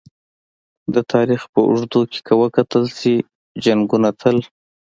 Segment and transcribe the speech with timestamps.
[0.93, 3.15] د تاریخ په اوږدو کې که وکتل شي!
[3.63, 4.37] جنګونه تل